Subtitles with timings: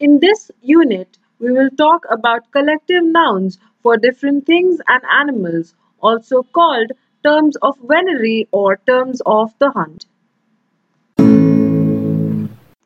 [0.00, 6.42] In this unit, we will talk about collective nouns for different things and animals, also
[6.42, 6.90] called
[7.22, 10.06] terms of venery or terms of the hunt.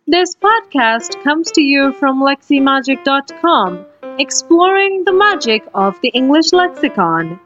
[0.07, 3.87] This podcast comes to you from leximagic.com,
[4.19, 7.41] exploring the magic of the English lexicon.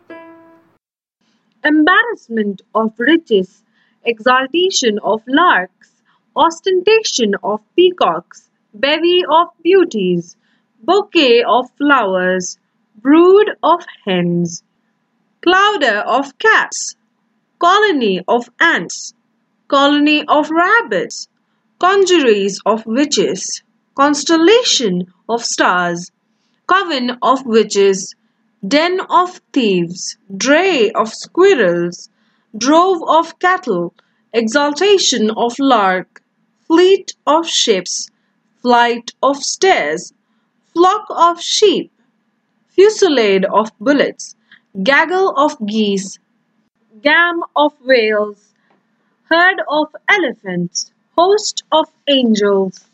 [1.64, 3.62] Embarrassment of riches,
[4.04, 5.92] exaltation of larks,
[6.34, 10.36] ostentation of peacocks, bevy of beauties,
[10.82, 12.58] bouquet of flowers,
[12.96, 14.62] brood of hens,
[15.42, 16.96] clowder of cats,
[17.58, 19.14] colony of ants,
[19.68, 21.28] colony of rabbits,
[21.78, 23.62] congeries of witches,
[23.94, 26.10] constellation of stars,
[26.66, 28.14] coven of witches,
[28.66, 32.08] den of thieves, dray of squirrels,
[32.56, 33.92] drove of cattle,
[34.32, 36.22] exaltation of lark,
[36.66, 38.08] fleet of ships,
[38.62, 40.12] flight of stairs,
[40.72, 41.90] flock of sheep,
[42.68, 44.36] fusillade of bullets,
[44.82, 46.18] gaggle of geese,
[47.02, 48.54] gam of whales,
[49.24, 52.88] herd of elephants, host of angels,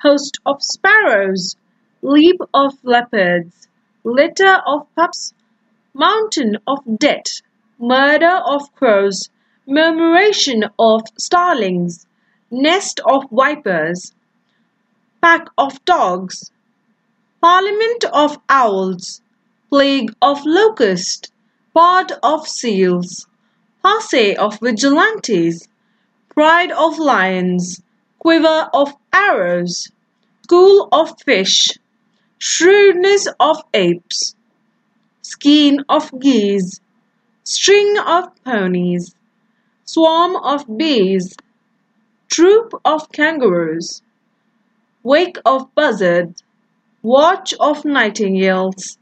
[0.00, 1.56] host of sparrows,
[2.00, 3.68] leap of leopards,
[4.04, 5.34] litter of pups,
[5.92, 7.42] mountain of debt,
[7.78, 9.28] murder of crows,
[9.66, 12.06] murmuration of starlings,
[12.50, 14.14] nest of vipers,
[15.20, 16.52] pack of dogs,
[17.40, 19.20] parliament of owls,
[19.68, 21.30] plague of locusts,
[21.74, 23.26] pod of seals,
[23.82, 25.68] posse of vigilantes,
[26.34, 27.82] pride of lions,
[28.18, 29.90] quiver of arrows,
[30.42, 31.68] school of fish,
[32.38, 34.34] shrewdness of apes,
[35.22, 36.80] skein of geese,
[37.42, 39.14] string of ponies,
[39.84, 41.34] swarm of bees,
[42.28, 44.02] troop of kangaroos
[45.02, 46.42] wake of buzzards,
[47.02, 48.98] watch of nightingales.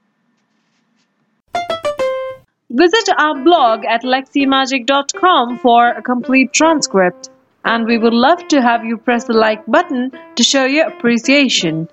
[2.71, 7.31] Visit our blog at leximagic.com for a complete transcript,
[7.65, 11.85] and we would love to have you press the like button to show your appreciation.